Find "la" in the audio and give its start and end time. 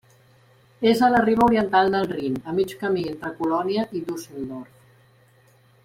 1.15-1.19